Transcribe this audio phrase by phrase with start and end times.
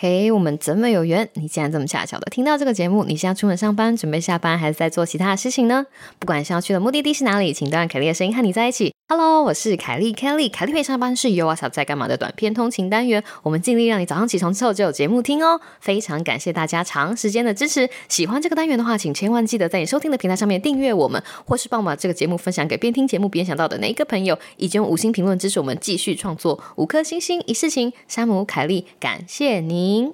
[0.00, 1.28] 嘿，我们这么有缘？
[1.34, 3.02] 你竟然这么恰巧的听到这个节目？
[3.02, 5.86] 你是要出门上班，准备下班，还是在做其他的事情呢？
[6.20, 8.94] 不管是要去的目的地是哪里，请都让凯莉的声音和你在一起。
[9.10, 10.50] Hello，我是凯莉，Kelly。
[10.50, 11.46] 凯莉陪上班是 Yo!
[11.46, 13.24] What's 在干嘛的短篇通勤单元。
[13.42, 15.58] 我们尽力让你早上起床之后就有节目听哦。
[15.80, 17.88] 非常感谢大家长时间的支持。
[18.10, 26.62] 喜欢这个单元的话，请千万记得在你收听的平台上面订阅我们，或是帮我把这个节目分享给边听节目边想到的哪一个朋友，以及用五星评论支持我们继续创作。
[26.76, 30.12] 五颗星星一世情，山姆凯莉，感谢您。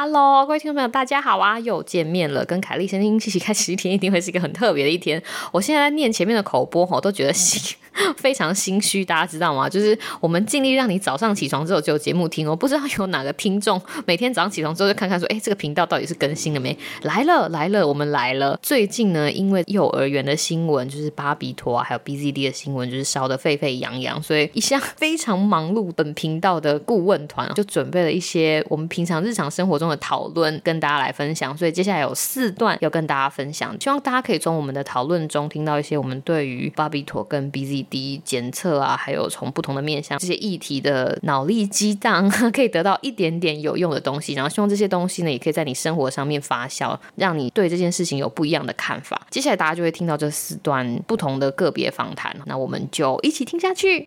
[0.00, 1.58] Hello，各位听众朋友，大家好啊！
[1.58, 5.20] 又见面了，跟凯莉先生一起开始一天，一定会是一个很特别的一天。
[5.50, 7.76] 我现在在念前面的口播，我，都觉得心
[8.16, 9.68] 非常心虚，大家知道吗？
[9.68, 12.54] 就是我们尽力让你早上起床之后就有节目听哦。
[12.54, 16.76] 不知道有哪个听众每天早上起床之后就看看说，哎，这个频道到底是更新了没？
[17.02, 18.58] 来了，来了，我们来了。
[18.62, 31.56] 最近呢，因为幼儿园的新闻，就是巴比妥啊，还有 BZD 的新闻，就是烧得沸沸扬扬，所以一向非常忙碌本频道的顾问团就准备了一些我们平常日常生活中的讨论跟大家来分享。
[31.56, 37.87] 所以接下来有四段要跟大家分享，希望大家可以从我们的讨论中听到一些我们对于巴比妥跟 BZD。
[37.90, 44.34] 的检测啊，还有从不同的面向这些议题的脑力激荡， 可以得到一点点有用的东西。
[44.34, 49.20] 然后希望这些东西呢，也可以在你生活上面发酵，让你对这件事情有不一样的看法。
[49.30, 54.04] 接下来大家就会听到这四段不同的个别访谈，那我们就一起听下去。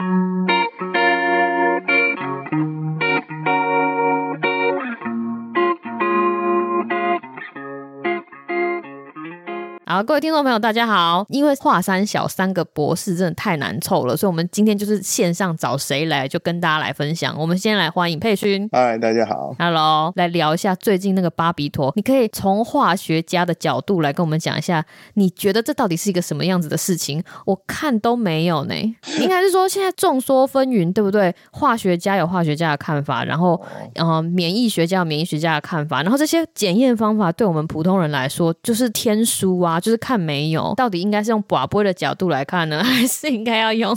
[9.91, 11.25] 好，各位听众朋友，大家好。
[11.27, 17.37] 因为华三小三个博士真的太难凑了，所以我们今天就是线上找谁来，就跟大家来分享。
[17.37, 18.69] 我们先来欢迎佩勋。
[18.71, 19.53] 嗨，大家好。
[19.59, 21.91] Hello，来聊一下最近那个巴比妥。
[21.97, 24.81] 你可以从化学家的角度来跟我们讲一下，
[25.15, 27.21] 你觉得这到底是一个什么样子的事情？
[27.45, 28.73] 我看都没有呢。
[29.19, 31.35] 应该是说现在众说纷纭，对不对？
[31.51, 33.61] 化学家有化学家的看法，然后
[33.95, 39.80] 呃，免疫学家有免疫学家的看法，然后这些检验方法对我们普通人来说就是天书啊。
[39.81, 43.93] 就是看没有，到底应该是用拔杯的角度来看呢， 还是应该要用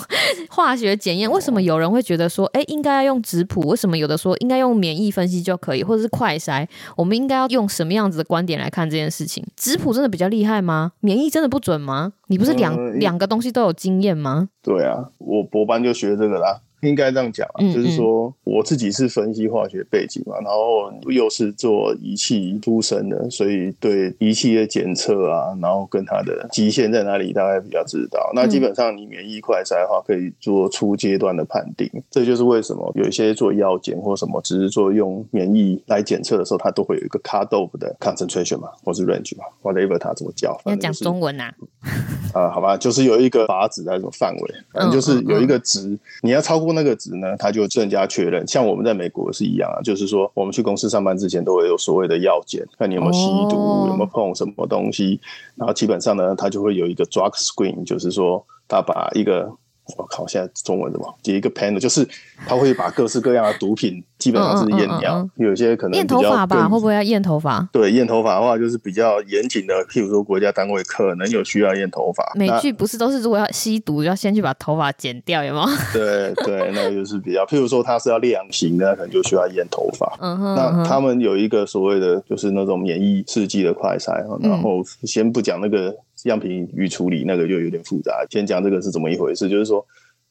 [0.48, 1.30] 化学检验？
[1.30, 3.60] 为什么有人会觉得说，哎，应该要用质谱？
[3.68, 6.66] 为什么有的说应该用免疫分析就可以，或者是快筛？
[6.96, 9.44] 我们应该要用什么样子的观点来看这件事情？
[9.56, 10.92] 质谱真的比较厉害吗？
[11.00, 12.12] 免疫真的不准吗？
[12.28, 14.48] 你不是两、嗯、两个东西都有经验吗？
[14.62, 16.60] 对啊，我博班就学这个啦。
[16.86, 28.30] 应该这样讲啊，嗯嗯，就是说我自己是分析化学背景嘛，然后又是做仪器出身的，所以对仪器的检测啊，然后跟它的极限在哪里，大概比较知道。
[28.34, 31.90] 那基本上你免疫快筛的话，可以做初阶段的判定。
[32.10, 40.60] 这就是为什么有一些做药检或什么，只是做用免疫来检测的时候，它都会有一个 cutoff 的 concentration 嘛，或是 range 嘛，whatever 它怎么叫。
[40.66, 41.54] 要讲中文啊？
[42.34, 46.73] 啊，好吧，就是有一个靶子还是什么范围，反正就是有一个值，你要超过。
[46.74, 48.46] 那个值呢，他就更加确认。
[48.46, 55.20] 像我们在美国是一样啊，就是说我们去公司上班之前都会有所谓的药检，看你有没有吸毒，有没有碰什么东西，
[55.56, 59.50] 然后基本上呢，他就会有一个 drug screen，就是说他把一个。
[59.96, 60.26] 我靠！
[60.26, 61.14] 现在中文怎么？
[61.24, 62.08] 有一个 panel，就是
[62.46, 65.18] 他会把各式各样的毒品，基本上是验尿。
[65.18, 66.66] 嗯嗯嗯、有些可能验头发吧？
[66.66, 67.68] 会不会要验头发？
[67.70, 69.74] 对，验头发的话，就是比较严谨的。
[69.90, 72.32] 譬如说，国家单位可能有需要验头发。
[72.34, 75.68] 美剧不是都是如果要吸毒，要先去把头发剪掉，有吗？
[75.92, 77.44] 对对， 那个就是比较。
[77.44, 80.10] 譬如说，他是要量刑的，可能就需要验头发。
[80.20, 80.54] 嗯哼。
[80.54, 85.94] 那他们有一个所谓的，就是那种免疫试剂的快筛，然后先不讲那个。
[86.24, 89.84] 样品与处理那个就有点复杂，先讲这个是怎么一回事，就是说，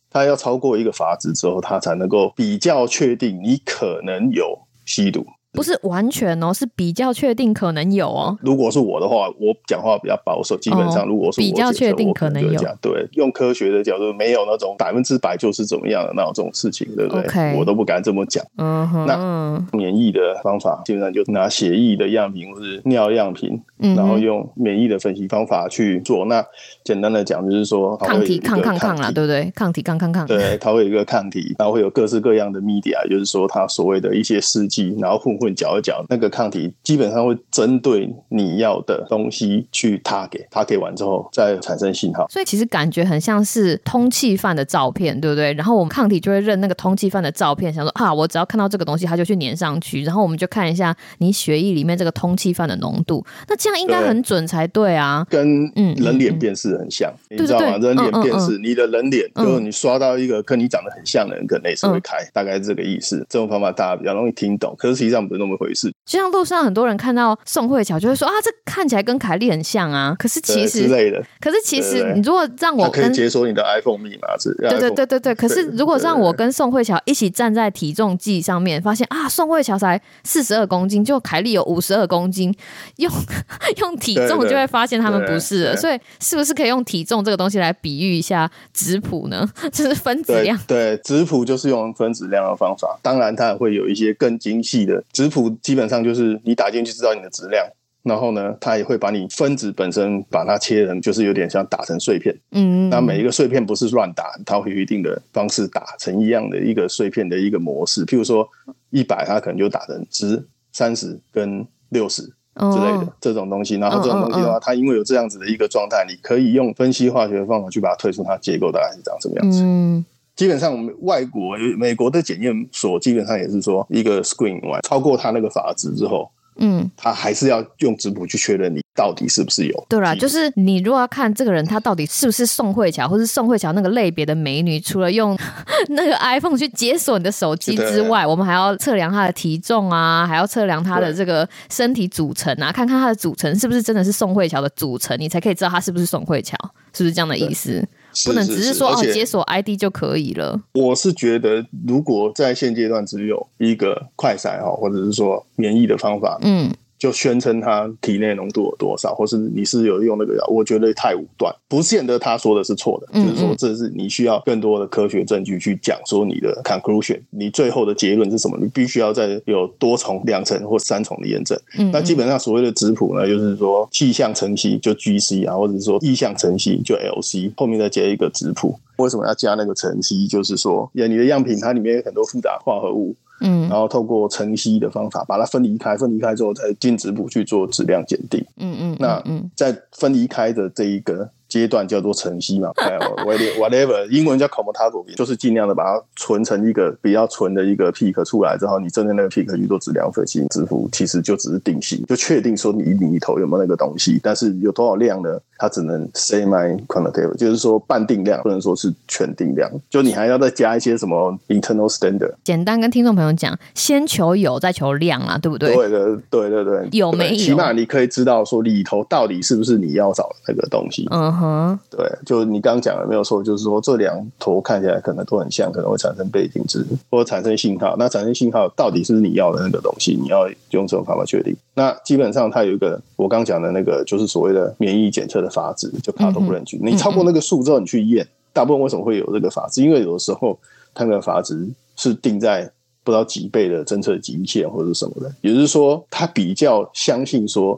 [0.09, 5.25] 它要超过一个阀值之后，它才能够比较确定你可能有吸毒。
[5.55, 8.35] 不是完全哦，是比较确定可能有哦。
[8.41, 17.55] 如果是我的话，我讲话比较保守，基本上如果是比较确定可能有，对，用科学的角度，没有那种百分之百就是怎么样的那种这种事情，对不对？Okay.
[17.55, 18.43] 我都不敢这么讲。
[18.57, 19.05] 嗯哼。
[19.05, 23.61] 那免疫的方法基本上就拿血液的样品或是尿样品，嗯、
[23.95, 26.25] 然后用免疫的分析方法去做。
[26.25, 26.43] 那
[26.83, 29.51] 简单的讲就是说，抗体抗抗抗啦，对不对？
[29.53, 30.25] 抗体抗抗抗。
[30.25, 35.33] 对，它会有一个抗体，然后会有各式各样的 media，就是说它所谓的一些试剂，然后混。
[35.43, 42.25] 混搅一搅，那个抗体基本上会针对你要的东西去 target，target 完之后再产生信号。
[42.29, 45.51] 所以其实感觉很像是通缉犯的照片，对不对？
[45.53, 50.03] 然后我们抗体就会认那个通缉犯的照片，想说啊，我只要看到这个东西，它就去粘上去。
[50.03, 55.23] 然后我们就看一下你血液里面这个通缉犯的浓度，那这样应该很准才对啊。
[55.29, 57.77] 跟嗯人脸辨识很像，嗯、你知道吗？
[57.77, 63.23] 人脸辨识，你的人脸，就是你刷到一个跟你长得很像的人，可能也是会开，嗯、大概是这个意思。
[63.29, 65.43] 这种方法大家比较容易听懂，可是实际上不是。
[65.43, 70.15] 那么回事，就像路上很多人看到宋慧乔，就会说啊，这看起来跟凯莉很像啊。
[70.19, 75.35] 可是其实之类的，可是其实你如果让我跟可以解锁你的 iPhone 密码，是，对对对对对。
[75.35, 82.53] 可是如果让我跟宋慧乔一起站在体重计上面，发现啊，宋慧乔才四十二公斤，就凯莉有五十二公斤，
[82.97, 83.11] 用
[83.77, 85.77] 用体重就会发现他们不是了。
[85.77, 89.49] 所以是不是可以用体重这个东西来比喻一下质谱呢？
[89.71, 90.59] 就是分子量。
[90.67, 92.99] 对，质谱就是用分子量的方法。
[93.01, 97.67] 当然，它也会有一些更精细的质谱，基本上就是你打进去知道你的质量，
[98.03, 102.33] 然后呢，它也会把你分子本身把它切成，就是有点像打成碎片。
[102.51, 108.05] 嗯，那每一个碎片不是乱打，它会有一定的方式打成一样的一个碎片的一个模式。
[108.05, 108.47] 譬如说
[108.91, 110.41] 一百，它可能就打成十、
[110.71, 113.75] 三十跟六十之类的这种东西。
[113.75, 119.61] 然后这种东西的话，它因为有这样子的一个状态，你可以用分析化学的方法去把它推出它结构大概是长什么样子。
[119.63, 120.05] 嗯。
[120.35, 129.85] 基本上，我们外国、美国的检验所基本上也是说，一个 screen 完超过它那个法值之后，嗯，他还是要用质谱去确认你到底是不是有。
[129.89, 135.37] 对啦，就是你如果要看这个人他到底是不是宋慧乔，或是宋慧乔那个类别的美女，除了用
[135.89, 146.55] 那个 iPhone 去解锁你的手机之外，我们还要测量她的体重啊，还要测量她的这个身体组成啊，看看她的组成是不是真的是宋慧乔的组成，你才可以知道她是不是宋慧乔，
[146.93, 147.87] 是不是这样的意思？
[148.25, 150.61] 不能只是说哦，解锁 ID 就可以了。
[150.73, 156.71] 我是觉得，如果在现阶段只有一个快筛哈，或者是说免疫的方法，嗯。
[157.03, 163.07] 就宣称他体内浓度有多少，或是你是有用那个药，我觉得太武断，不见得他说的是错的。
[163.11, 168.57] 嗯嗯，就是说，这是你需要更多的科学证据去讲说你的 conclusion，你最后的结论是什么？
[168.57, 171.59] 你必须要再有多重、两层或三重的验证。
[171.91, 178.79] 那基本上所谓的质谱呢，就是说气象层析就 GC 啊，或者是说意象层析就 LC，后面再接一个质谱。
[178.95, 180.25] 为什么要加那个层析？
[180.25, 183.13] 就是说，你的样品它里面有很多复杂化合物。
[183.39, 188.45] 嗯，然后透过晨析的方法把它分离开，分离开之后再进质谱去做质量检定。
[188.57, 189.23] 嗯嗯，那
[189.55, 191.29] 在分离开的这一个。
[191.53, 192.71] 阶段叫做晨曦嘛，
[193.59, 205.39] whatever，英文叫 chromatography，就是尽量的把它存成一个比较纯的一个 peak 出来之后，你针对那个 peak 去做质量分析，支付其实就只是定性，就确定说你里头有没有那个东西，但是有多少量呢？
[205.55, 212.33] 它只能 semi quantitative，就是说半定量，不能说是全定量，就你还要再加一些什么 internal standard。
[212.43, 215.73] 简单跟听众朋友讲，先求有，再求量啊，对不对？
[215.73, 217.37] 对的，对对对，有没有？
[217.37, 221.07] 起码你可以知道说里头到底是不是你要找的那个东西。
[221.11, 221.42] 嗯。
[221.43, 227.97] 嗯，对，就你刚刚讲的没有错，就是说这两头看起来可能都很像，可能会产生背景值或者产生信号。
[227.99, 230.15] 那产生信号到底是你要的那个东西？
[230.15, 231.53] 你要用这种方法确定。
[231.73, 236.77] 那基本上它有一个我刚讲的那个，就是所谓的免疫检测的阀值，就 cut off range。
[236.81, 239.83] 你超过那个数之后，你去验，大部分为什么会有这个阀值？
[239.83, 240.57] 因为有的时候
[240.93, 241.67] 它那个法值
[241.97, 242.71] 是定在
[243.03, 247.77] 不知道几倍的侦测极限或者是什么的，也就是说，他比较相信说。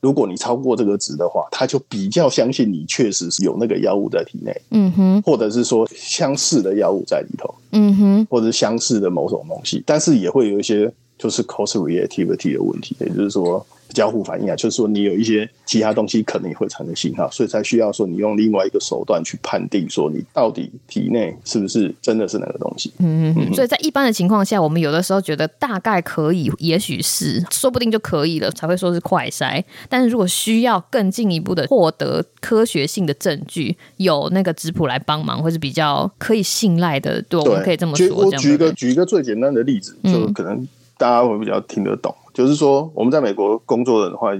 [0.00, 13.64] 如果你超过这个值的话，他就比较相信你确实是有那个药物在体内，嗯哼，或者是说相似的药物在里头，嗯哼，或者是相似的某种东西，但是也会有一些就是 cross-reactivity 的问题，也就是说。
[13.92, 22.92] 交互反应啊，就是说你有一些其他东西可能也会产生信号，所以才需要说你用另外一个手段去判定说你到底体内是不是真的是那个东西。
[22.98, 23.54] 嗯嗯。
[23.54, 29.62] 所以在一般的情况下，我们有的时候觉得大概可以，也许是，说不定就可以了，才会说是快筛。
[29.88, 38.06] 但是如果需要更进一步的获得科学性的证据，有那个质谱来帮忙，或是比较可以信赖的，对，我们可以这么说。
[38.16, 40.66] 我举一个举一个最简单的例子，就可能
[40.98, 42.14] 大家会比较听得懂。
[42.32, 44.32] 就是说，我们在美国工作的人的话，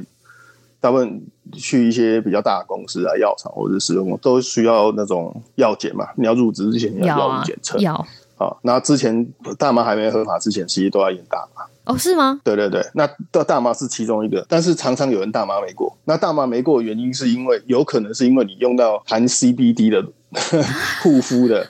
[0.80, 1.22] 大部分
[1.52, 6.06] 去一些比较大的公司啊、药厂或者是使用，都需要那种药检嘛。
[6.16, 7.78] 你要入职之前要药物检测。
[7.78, 7.94] 要
[8.36, 8.54] 啊。
[8.62, 9.26] 那之前
[9.58, 11.62] 大麻还没合法之前，其实都要验大麻。
[11.86, 12.40] 哦，是吗？
[12.44, 15.96] 对对对，那大大麻是其中一个，但是常常有人大麻没过。
[16.04, 20.04] 那大麻没过的原因是因为，有可能是因为你用到含 CBD 的
[21.02, 21.66] 护肤的。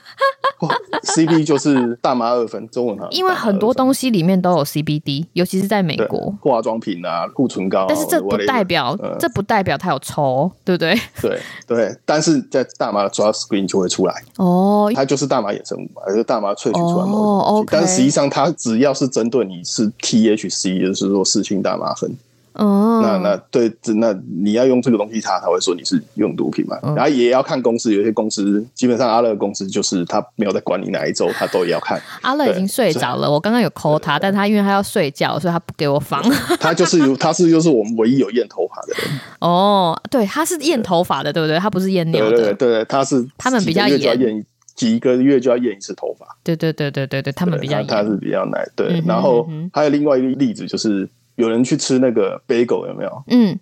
[1.03, 3.07] CB 就是大麻二酚，中文哈。
[3.11, 7.85] 因为很多东西里面都有 CBD，尤其是在美国，化妆品啊、护唇膏啊。
[7.89, 10.99] 但是这不代表，嗯、这不代表它有抽，对不对？
[11.21, 17.63] 对对，但是在大麻的 drug screen 就会出来哦，它就是大麻衍生物嘛，还是大麻萃取出来的哦。
[17.63, 22.11] Okay、但实际上，它只要是针对你是 THC，就是说四氢大麻酚。
[22.57, 24.11] 哦，那那对，那
[24.43, 26.75] 你要用这个东西，他才会说你是用毒品嘛。
[26.95, 32.01] 然后也要看公司，有些公司基本上阿乐公司就是他没有在管你哪一周，他都要看。
[32.23, 36.19] 阿乐已经睡着了，我刚刚有 call 他，但他因为他要睡觉，所以他不给我放。
[36.59, 39.19] 他就是 他是就是我们唯一有验头发的人。
[39.39, 41.59] 哦，对，他是验头发的，对不对？
[41.59, 42.31] 他不是验尿的。
[42.31, 44.43] 对对对，他是他们比较严，
[44.75, 46.25] 几个月就要验一次头发。
[46.43, 48.67] 对对对对对对，他们比较他是比较难。
[48.75, 51.07] 对，然后还有另外一个例子就是。
[51.37, 53.23] 有人去吃那个 bagel 有没有？
[53.27, 53.57] 嗯。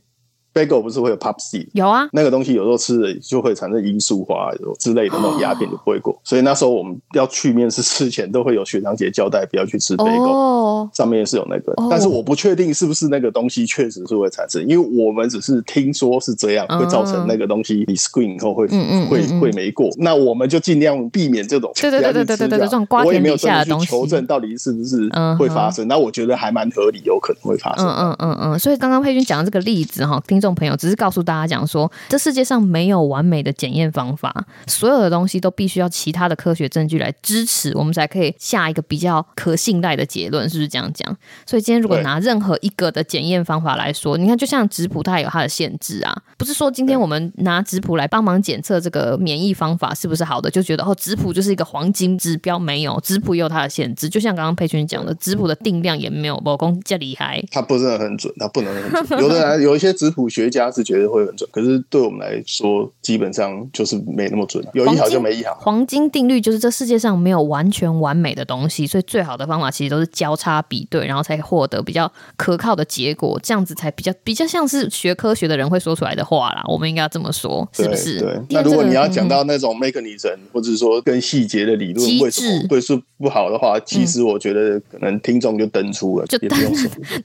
[0.55, 27.85] Bagel 不是会有 pop seed 有啊，那个东西有时候吃了就会产生罂粟花之类的那种鸦片就不会过，哦、所以那时候我们要去面试之前都会有学长姐交代不要去吃 bagel，、哦、上面是有那个，哦、但是我不确定是不是那个东西确实是会产生，因为我们只是听说是这样、嗯、会造成那个东西你 screen 以后会、嗯嗯、会会没过，那我们就尽量避免这种对对对对对对对这种瓜田李下的东西，我也没有真的去求证到底是不是会发生，那、嗯、我觉得还蛮合理，有可能会发生。
[27.85, 31.25] 嗯嗯嗯嗯，所以刚刚佩君讲的这个例子哈，听众朋友只是告诉。
[31.25, 41.17] 大家讲说，这世界上没有完美的检验方法，所有的东西都必须要其他的科学证据来支持，我们才可以下一个比较可信赖的结论，是不是这样讲？
[41.47, 59.19] 所以今天如果拿任何一个的检验方法来说，你看，就像质谱，它也有它的限制啊，不是说今天我们拿质谱来帮忙检测这个免疫方法是不是好的，就觉得哦，质谱就是一个黄金指标，没有质谱也有它的限制，就像刚刚佩君讲的，质谱的定量也没有某公这厉害，它不是很准，它不能很准。
[59.19, 61.05] 有的人 有一些质谱学家是觉得。
[61.15, 64.61] 会很准，可是对我们来说，基本上就是没那么准。
[64.73, 65.53] 有一好就没一好。
[65.61, 76.63] 黄金定律就是这世界上没有完全完美的东西，所以最好的方法其实都是交叉比对，然后才获得比较可靠的结果，这样子才比较比较像是学科学的人会说出来的话啦。
[76.67, 78.19] 我们应该要这么说，是不是？
[78.19, 78.41] 对。
[78.49, 86.49] 那如果你要讲到那种 mechanism，或者说更细节的理论，为什么对数不好的话，其实我觉得可能听众就登出了，就 登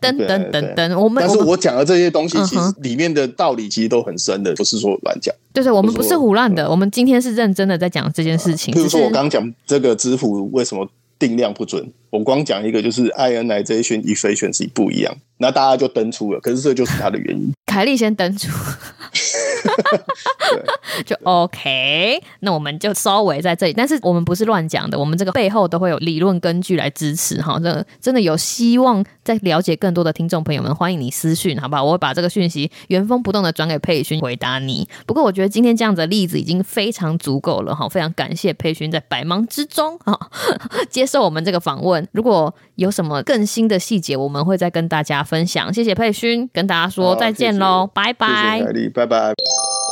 [0.01, 1.03] 登登登登。
[1.03, 5.35] 我们但是我讲的这些东西，其实里面的道理其实都很深的，不是说乱讲。
[5.55, 8.75] 对对，我们不是胡乱的，我们今天是认真的在讲这件事情。
[8.75, 10.87] 比如说我刚讲这个支付为什么
[11.19, 16.41] 定量不准，我光讲一个就是 ionization efficiency 不一样，那大家就登出了。
[16.41, 17.51] 可是这就是它的原因。
[17.65, 18.51] 凯莉先登出。
[21.05, 27.59] 就 OK，那我们就稍微在这里，但是我们不是乱讲的，我们这个背后都会有理论根据来支持哈。
[27.63, 31.85] 这真的有希望再了解更多的听众朋友们，欢迎你私讯，好不好？
[31.85, 34.89] 我会把这个讯息原封不动的转给佩勋回答你。
[35.07, 40.19] 不过我觉得今天这样子的例子已经非常足够了哈，非常感谢佩勋在百忙之中哈
[40.91, 42.07] 接受我们这个访问。
[42.13, 45.73] 如果有什么更新的细节，我们会再跟大家分享。
[45.73, 48.63] 谢谢佩勋，跟大家说再见喽，拜拜。
[48.95, 49.35] 拜拜。
[49.57, 49.90] Thank you.